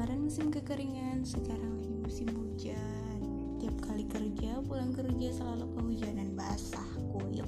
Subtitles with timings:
[0.00, 3.20] Kemarin musim kekeringan Sekarang lagi musim hujan.
[3.60, 7.44] Tiap kali kerja Pulang kerja selalu kehujanan Basah kuyup.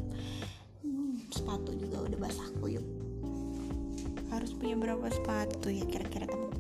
[0.85, 2.85] Hmm, Sepatu juga udah basah kuyup.
[4.29, 6.52] Harus punya berapa sepatu ya kira-kira teman-teman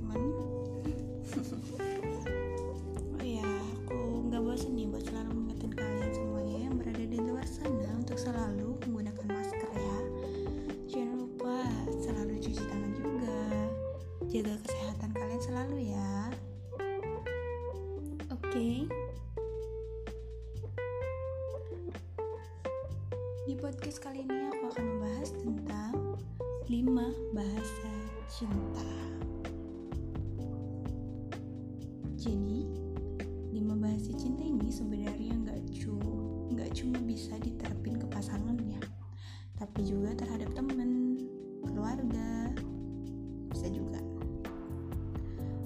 [14.42, 16.14] jaga kesehatan kalian selalu ya
[18.27, 18.91] oke
[23.47, 25.94] di podcast kali ini aku akan membahas tentang
[26.67, 26.75] 5
[27.39, 27.94] bahasa
[28.27, 28.91] cinta.
[32.19, 32.67] Jadi,
[33.55, 36.19] 5 bahasa cinta ini sebenarnya nggak cuma
[36.50, 38.52] nggak cuma bisa diterapin ke pasangannya,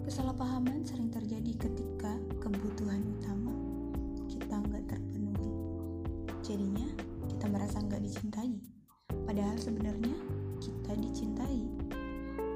[0.06, 3.50] Kesalahpahaman sering terjadi ketika kebutuhan utama
[4.30, 5.50] kita nggak terpenuhi.
[6.46, 6.86] Jadinya
[7.26, 8.54] kita merasa nggak dicintai.
[9.26, 10.14] Padahal sebenarnya
[10.62, 11.58] kita dicintai.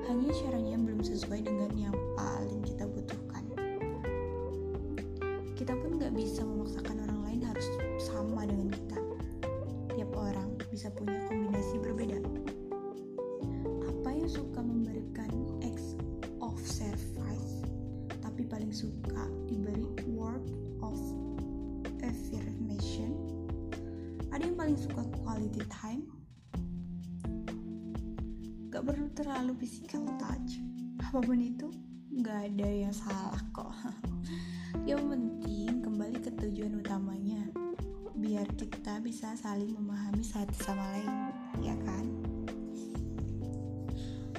[0.06, 3.42] Hanya caranya belum sesuai dengan yang paling kita butuhkan.
[5.58, 6.99] Kita pun gak bisa memaksakan
[18.70, 19.82] paling suka diberi
[20.14, 20.46] word
[20.78, 20.94] of
[22.06, 23.18] affirmation.
[24.30, 26.06] Ada yang paling suka quality time,
[28.70, 30.62] gak perlu terlalu physical touch.
[31.02, 31.66] Apa pun itu
[32.22, 33.74] gak ada yang salah kok.
[34.86, 37.42] Yang penting kembali ke tujuan utamanya.
[38.14, 41.10] Biar kita bisa saling memahami satu sama lain
[41.58, 42.06] ya kan?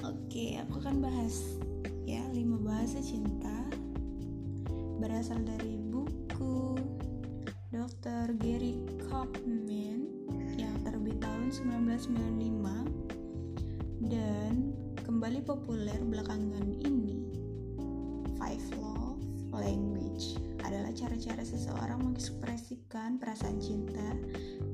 [0.00, 1.60] Oke aku akan bahas
[2.08, 3.31] ya lima bahasa cinta
[5.22, 6.82] berasal dari buku
[7.70, 8.34] Dr.
[8.42, 10.10] Gary Kaufman
[10.58, 11.46] yang terbit tahun
[12.10, 14.74] 1995 dan
[15.06, 17.22] kembali populer belakangan ini.
[18.34, 19.22] Five Love
[19.54, 24.18] Language adalah cara-cara seseorang mengekspresikan perasaan cinta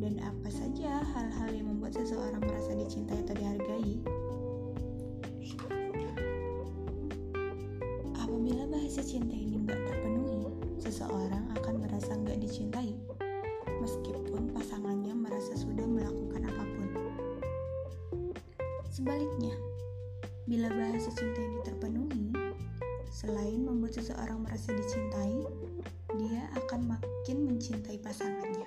[0.01, 4.01] dan apa saja hal-hal yang membuat seseorang merasa dicintai atau dihargai.
[8.17, 9.88] Apabila bahasa cinta ini nggak terpenuhi,
[10.99, 12.91] seseorang akan merasa nggak dicintai,
[13.79, 16.91] meskipun pasangannya merasa sudah melakukan apa pun.
[18.91, 19.55] Sebaliknya,
[20.51, 22.35] bila bahasa cinta ini terpenuhi,
[23.15, 25.39] selain membuat seseorang merasa dicintai,
[26.19, 28.67] dia akan makin mencintai pasangannya.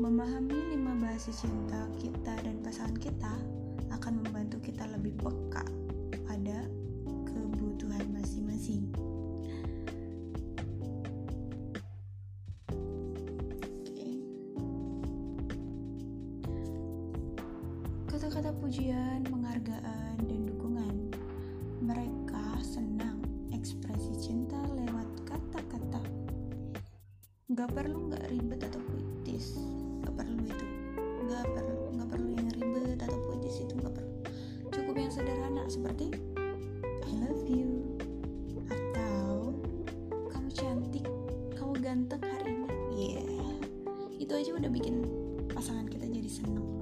[0.00, 3.36] Memahami lima bahasa cinta kita dan pasangan kita
[3.92, 5.49] akan membantu kita lebih peka
[18.30, 21.10] Kata-kata pujian, penghargaan, dan dukungan.
[21.82, 23.18] Mereka senang
[23.50, 25.98] ekspresi cinta lewat kata-kata.
[27.50, 29.58] Gak perlu gak ribet atau puitis.
[30.06, 30.66] Gak perlu itu.
[31.26, 34.14] Gak perlu, gak perlu yang ribet atau puitis itu gak perlu.
[34.78, 36.14] Cukup yang sederhana seperti
[37.10, 37.98] I love you
[38.70, 39.58] atau
[40.30, 41.06] kamu cantik,
[41.58, 42.70] kamu ganteng hari ini.
[42.94, 43.26] Yeah,
[44.22, 45.02] itu aja udah bikin
[45.50, 46.79] pasangan kita jadi seneng loh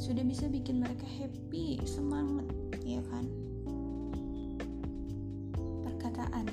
[0.00, 2.48] sudah bisa bikin mereka happy, semangat,
[2.80, 3.28] ya kan?
[5.84, 6.48] Perkataan,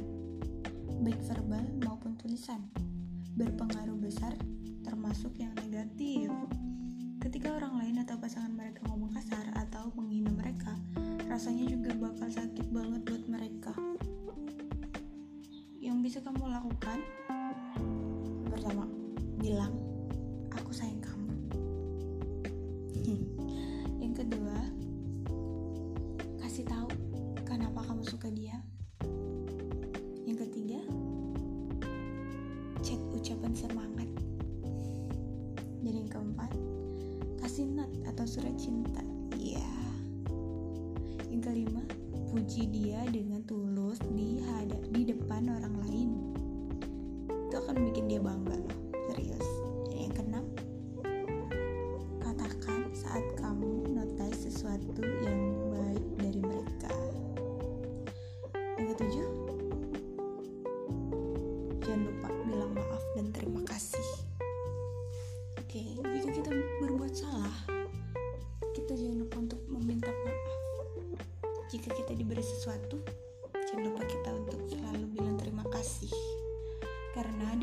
[0.99, 2.59] baik verbal maupun tulisan,
[3.39, 4.35] berpengaruh besar
[4.83, 6.27] termasuk yang negatif.
[7.23, 10.75] Ketika orang lain atau pasangan mereka ngomong kasar atau menghina mereka,
[11.31, 13.71] rasanya juga bakal sakit banget buat mereka.
[15.79, 16.99] Yang bisa kamu lakukan,
[18.51, 18.91] pertama,
[19.39, 19.86] bilang,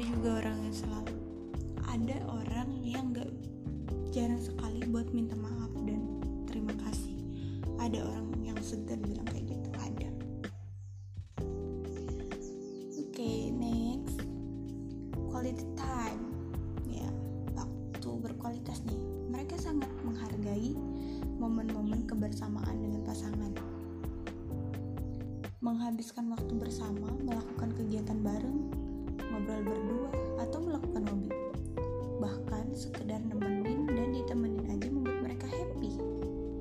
[0.04, 1.14] juga orang yang selalu
[1.94, 3.30] ada orang yang gak
[4.10, 6.02] jarang sekali buat minta maaf dan
[6.50, 7.14] terima kasih.
[7.78, 10.10] Ada orang yang segan bilang kayak gitu ada.
[12.98, 14.26] Oke okay, next.
[15.30, 16.22] Quality time.
[16.90, 17.06] Ya
[17.54, 18.98] waktu berkualitas nih.
[19.30, 20.74] Mereka sangat menghargai
[21.38, 23.54] momen-momen kebersamaan dengan pasangan.
[25.62, 28.18] Menghabiskan waktu bersama melakukan kegiatan
[29.54, 30.10] ngobrol berdua
[30.42, 31.30] atau melakukan hobi.
[32.18, 35.92] Bahkan sekedar nemenin dan ditemenin aja membuat mereka happy.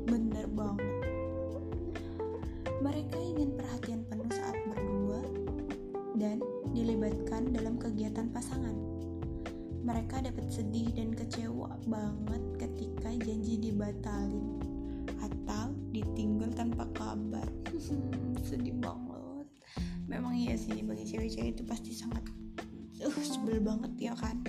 [0.05, 0.93] Bener banget.
[2.85, 5.25] Mereka ingin perhatian penuh saat berdua
[6.21, 6.37] dan
[6.77, 8.77] dilibatkan dalam kegiatan pasangan.
[9.83, 14.61] Mereka dapat sedih dan kecewa banget ketika janji dibatalin
[15.17, 17.49] atau ditinggal tanpa kabar.
[18.47, 19.47] Sedih banget.
[20.07, 22.23] Memang iya sih bagi cewek-cewek itu pasti sangat
[23.05, 24.39] uh, sebel banget ya kan.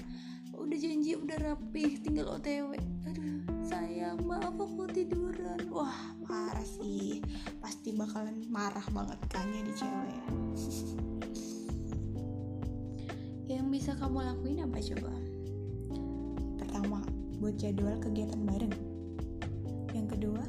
[0.54, 2.72] Udah janji udah rapih tinggal otw
[3.04, 5.68] aduh sayang maaf aku tiduran.
[5.68, 7.20] Wah parah sih.
[7.58, 10.22] Pasti bakalan marah banget kan ya di cewek
[13.54, 15.12] yang bisa kamu lakuin apa coba?
[16.58, 17.04] Pertama
[17.38, 18.74] buat jadwal kegiatan bareng.
[19.92, 20.44] Yang kedua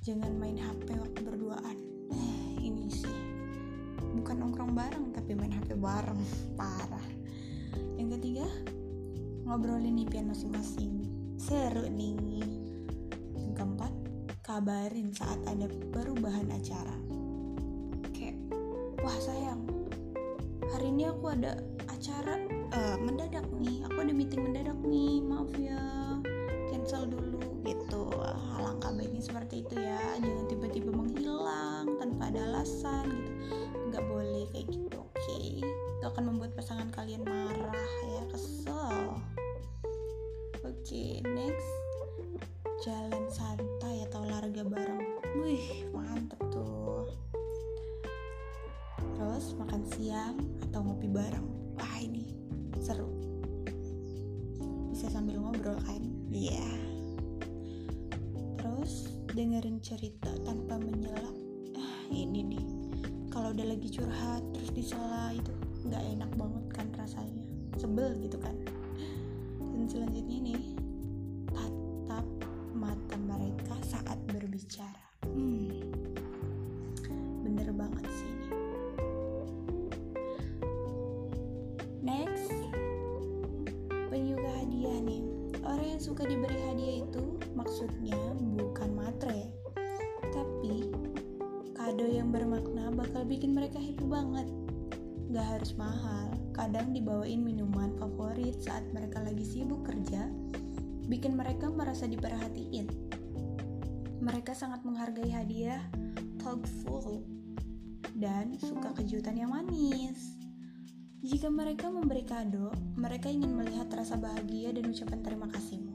[0.00, 1.76] jangan main hp waktu berduaan.
[2.14, 2.53] eh
[4.24, 6.16] bukan nongkrong bareng tapi main hp bareng.
[6.56, 7.06] Parah.
[8.00, 8.48] Yang ketiga
[9.44, 11.04] ngobrolin impian masing-masing.
[11.36, 12.16] Seru nih.
[13.36, 13.92] Yang keempat
[14.40, 16.96] kabarin saat ada perubahan acara.
[18.16, 18.40] Kayak
[19.04, 19.60] wah sayang.
[20.72, 21.60] Hari ini aku ada
[21.92, 22.40] acara
[22.72, 23.84] uh, mendadak nih.
[23.92, 25.20] Aku ada meeting mendadak nih.
[25.20, 25.84] Maaf ya.
[26.72, 27.44] Cancel dulu.
[27.60, 28.08] Gitu.
[28.56, 30.00] Alangkah baiknya seperti itu ya.
[30.16, 33.33] Jangan tiba-tiba menghilang tanpa ada alasan gitu
[33.94, 35.62] nggak boleh kayak gitu oke okay?
[35.62, 39.22] itu akan membuat pasangan kalian marah ya kesel
[40.84, 41.72] Oke, next
[42.84, 45.00] jalan santai atau olahraga bareng.
[45.40, 47.08] Wih, mantep tuh.
[49.16, 50.36] Terus makan siang
[50.68, 51.48] atau ngopi bareng.
[51.80, 52.33] Wah, ini
[63.74, 65.50] lagi curhat terus disela itu
[65.90, 67.42] nggak enak banget kan rasanya.
[67.74, 68.54] Sebel gitu kan.
[69.58, 70.62] Dan selanjutnya nih
[71.50, 72.22] tatap
[72.70, 75.02] mata mereka saat berbicara.
[75.26, 75.90] Hmm,
[77.42, 78.48] bener banget sih ini.
[81.98, 82.54] Next
[84.06, 85.26] penyuka hadiah nih.
[85.66, 88.22] Orang yang suka diberi hadiah itu maksudnya
[93.44, 94.48] bikin mereka happy banget
[95.28, 100.32] gak harus mahal kadang dibawain minuman favorit saat mereka lagi sibuk kerja,
[101.12, 102.88] bikin mereka merasa diperhatiin.
[104.24, 105.84] Mereka sangat menghargai hadiah,
[106.40, 107.20] thoughtful,
[108.16, 110.40] dan suka kejutan yang manis.
[111.20, 115.92] Jika mereka memberi kado, mereka ingin melihat rasa bahagia dan ucapan terima kasihmu.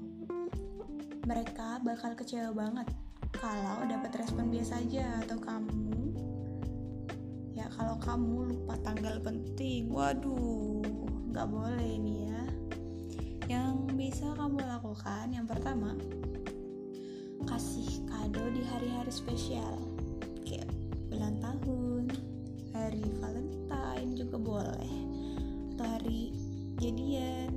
[1.26, 2.94] Mereka bakal kecewa banget
[3.34, 5.89] kalau dapat respon biasa aja atau kamu
[7.80, 10.84] kalau kamu lupa tanggal penting waduh
[11.32, 12.44] nggak boleh nih ya.
[13.48, 15.96] Yang bisa kamu lakukan yang pertama
[17.48, 19.80] kasih kado di hari-hari spesial.
[20.44, 20.68] Kayak
[21.08, 22.04] ulang tahun
[22.76, 24.94] hari Valentine juga boleh.
[25.72, 26.36] Atau hari
[26.84, 27.49] jadian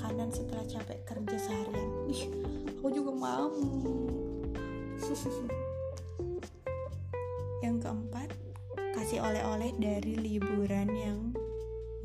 [0.00, 2.24] makanan setelah capek kerja seharian Wih,
[2.80, 3.52] aku juga mau
[7.68, 8.32] yang keempat
[8.96, 11.20] kasih oleh-oleh dari liburan yang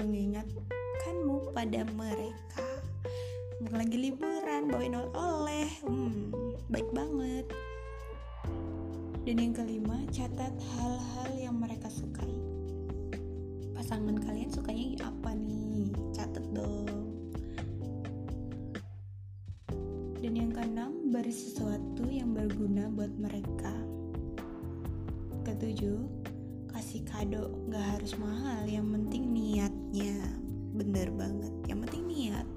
[0.04, 2.68] mengingatkanmu pada mereka
[3.72, 6.36] lagi liburan bawain oleh-oleh hmm,
[6.68, 7.48] baik banget
[9.24, 12.30] dan yang kelima, catat hal-hal yang mereka sukai.
[13.74, 15.90] Pasangan kalian sukanya apa nih?
[16.14, 17.05] Catat dong.
[20.24, 23.74] Dan yang keenam, beri sesuatu yang berguna buat mereka.
[25.46, 26.02] Ketujuh,
[26.72, 30.20] kasih kado gak harus mahal, yang penting niatnya.
[30.76, 32.48] Bener banget, yang penting niat.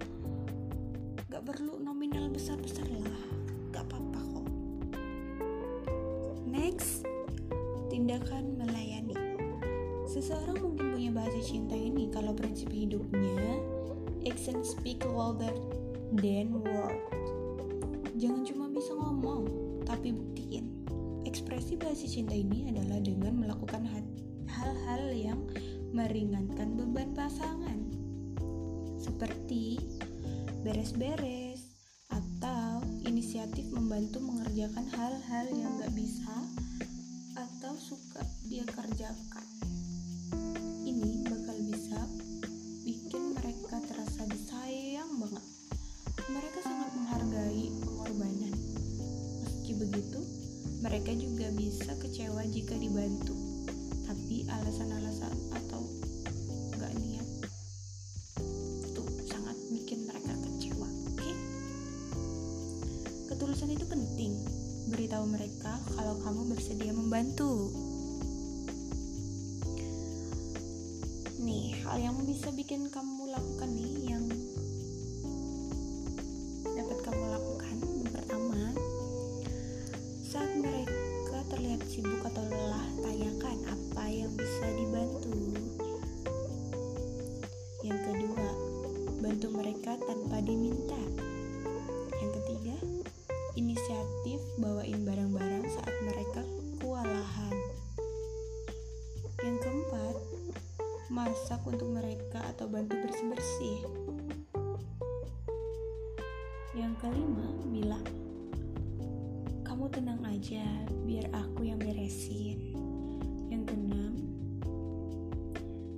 [1.29, 3.23] Gak perlu nominal besar-besar lah,
[3.71, 4.49] gak apa-apa kok.
[6.49, 7.05] Next,
[7.93, 9.15] tindakan melayani.
[10.09, 13.61] Seseorang mungkin punya bahasa cinta ini kalau prinsip hidupnya
[14.25, 15.53] action speak louder
[16.17, 16.99] than word.
[18.19, 19.47] Jangan cuma bisa ngomong,
[19.87, 20.83] tapi buktiin.
[21.23, 23.87] Ekspresi bahasa cinta ini adalah dengan melakukan
[24.51, 25.39] hal-hal yang
[25.95, 27.79] meringankan beban pasangan.
[28.99, 29.79] Seperti
[30.67, 31.79] beres-beres
[32.11, 36.35] atau inisiatif membantu mengerjakan hal-hal yang gak bisa
[37.39, 39.38] atau suka dia kerjakan.
[50.79, 53.35] Mereka juga bisa kecewa jika dibantu.
[54.07, 55.83] Tapi alasan-alasan atau
[106.99, 108.05] kelima, bilang,
[109.63, 110.67] kamu tenang aja,
[111.07, 112.75] biar aku yang beresin.
[113.49, 114.15] Yang keenam,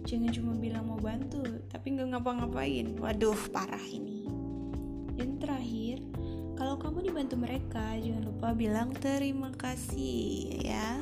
[0.05, 1.41] jangan cuma bilang mau bantu,
[1.73, 2.97] tapi nggak ngapa-ngapain.
[3.01, 4.29] Waduh, parah ini.
[5.17, 6.05] Dan terakhir,
[6.57, 11.01] kalau kamu dibantu mereka, jangan lupa bilang terima kasih ya.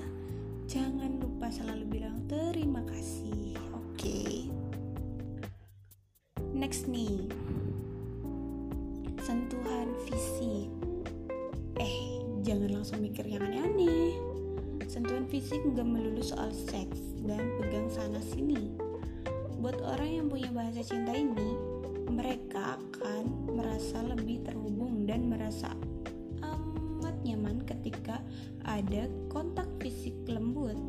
[0.68, 3.47] Jangan lupa selalu bilang terima kasih.
[12.48, 14.16] Jangan langsung mikir yang aneh-aneh.
[14.88, 16.96] Sentuhan fisik nggak melulu soal seks
[17.28, 18.72] dan pegang sana sini.
[19.60, 21.52] Buat orang yang punya bahasa cinta ini,
[22.08, 25.76] mereka akan merasa lebih terhubung dan merasa
[26.40, 28.16] amat nyaman ketika
[28.64, 30.80] ada kontak fisik lembut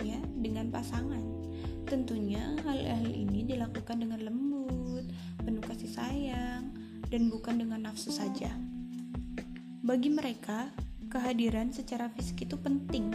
[0.00, 1.44] ya dengan pasangan.
[1.84, 5.04] Tentunya hal-hal ini dilakukan dengan lembut,
[5.44, 6.72] penuh kasih sayang,
[7.12, 8.69] dan bukan dengan nafsu saja.
[9.80, 10.68] Bagi mereka,
[11.08, 13.08] kehadiran secara fisik itu penting,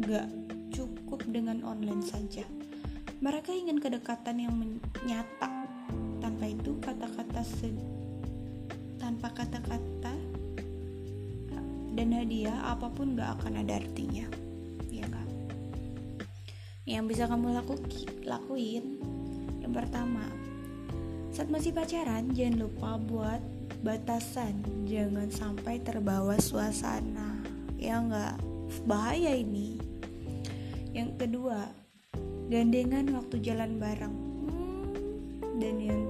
[0.00, 0.32] gak
[0.72, 2.40] cukup dengan online saja.
[3.20, 4.56] Mereka ingin kedekatan yang
[5.04, 5.68] nyata.
[6.24, 7.44] Tanpa itu kata-kata
[8.96, 10.16] tanpa kata-kata
[11.92, 14.24] dan hadiah apa pun gak akan ada artinya.
[14.88, 15.28] Ya kan?
[16.88, 17.76] Yang bisa kamu laku
[18.24, 18.96] lakuin
[19.60, 20.24] yang pertama,
[21.28, 27.40] saat masih pacaran jangan lupa buat batasan, jangan sampai terbawa suasana.
[27.80, 28.36] Ya enggak?
[28.86, 29.80] Bahaya ini.
[30.92, 31.70] Yang kedua,
[32.50, 34.90] gandengan waktu jalan bareng hmm,
[35.62, 36.02] dan yang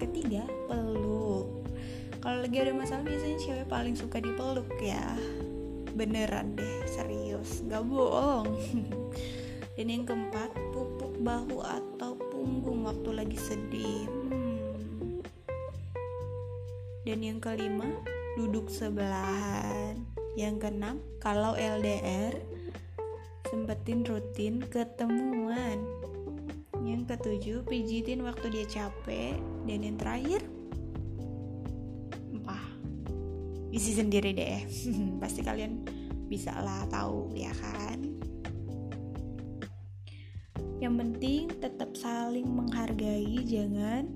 [0.00, 1.68] ketiga peluk
[2.24, 5.04] kalau lagi ada masalah biasanya cewek paling suka dipeluk ya
[5.92, 8.48] beneran deh serius gak bohong
[9.76, 14.41] dan yang keempat pupuk bahu atau punggung waktu lagi sedih hmm.
[17.02, 17.90] Dan yang kelima
[18.38, 19.98] duduk sebelahan.
[20.38, 22.38] Yang keenam kalau LDR
[23.50, 25.82] sempetin rutin ketemuan.
[26.82, 29.36] Yang ketujuh pijitin waktu dia capek.
[29.66, 30.40] Dan yang terakhir
[32.32, 32.64] empah.
[33.74, 34.62] Isi sendiri deh.
[35.22, 35.84] Pasti kalian
[36.30, 37.98] bisa lah tahu ya kan?
[40.78, 44.06] Yang penting tetap saling menghargai jangan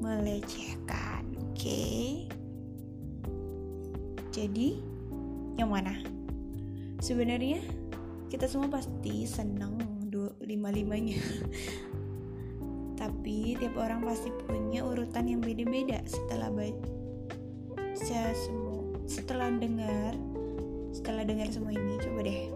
[0.00, 1.09] melecehkan
[1.60, 2.24] okay?
[4.32, 4.80] jadi
[5.60, 6.00] yang mana?
[7.04, 7.60] Sebenarnya
[8.32, 9.76] kita semua pasti senang
[10.40, 11.16] lima limanya
[13.00, 16.00] tapi tiap orang pasti punya urutan yang beda-beda.
[16.08, 20.16] Setelah baca semua setelah dengar
[20.96, 22.48] setelah dengar semua ini coba deh.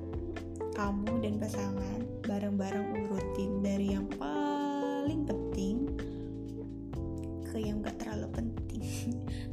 [0.75, 5.87] Kamu dan pasangan bareng-bareng urutin dari yang paling penting
[7.47, 8.64] ke yang gak terlalu penting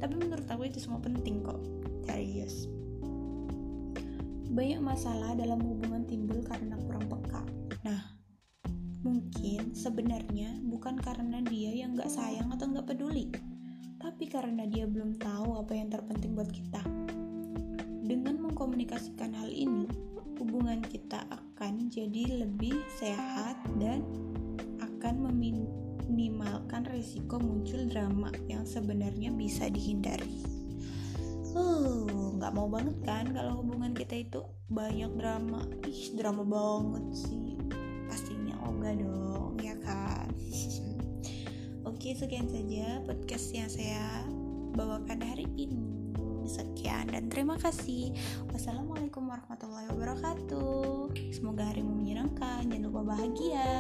[0.02, 1.60] tapi menurut aku itu semua penting kok
[2.06, 2.72] serius
[4.52, 7.40] banyak masalah dalam hubungan timbul karena kurang peka.
[7.88, 8.20] Nah,
[9.00, 13.32] mungkin sebenarnya bukan karena dia yang gak sayang atau gak peduli,
[13.96, 16.84] tapi karena dia belum tahu apa yang terpenting buat kita.
[18.04, 19.88] Dengan mengkomunikasikan hal ini,
[20.36, 24.04] hubungan kita akan jadi lebih sehat dan
[24.84, 25.32] akan
[26.12, 30.44] meminimalkan risiko muncul drama yang sebenarnya bisa dihindari.
[31.56, 35.64] Uh, nggak mau banget kan kalau hubungan kita itu banyak drama.
[35.88, 37.56] Ih, drama banget sih.
[38.12, 40.28] Pastinya Oga dong, ya kan?
[41.88, 44.28] Oke, sekian saja podcast yang saya
[44.76, 46.12] bawakan hari ini.
[46.44, 48.12] Sekian dan terima kasih.
[48.52, 51.16] Wassalamualaikum warahmatullahi wabarakatuh.
[51.32, 52.68] Semoga harimu menyenangkan.
[52.68, 53.72] Jangan lupa bahagia.